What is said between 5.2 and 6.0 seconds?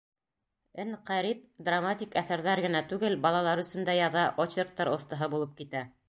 булып китә.